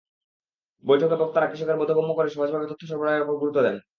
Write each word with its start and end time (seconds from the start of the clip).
বৈঠকে 0.83 1.15
বক্তারা 1.21 1.47
কৃষকের 1.47 1.79
বোধগম্য 1.81 2.11
করে 2.15 2.29
সহজ 2.29 2.49
ভাবে 2.51 2.69
তথ্য 2.71 2.83
সরবরাহের 2.87 3.23
ওপরে 3.23 3.41
গুরুত্ব 3.41 3.59
দেন। 3.61 3.75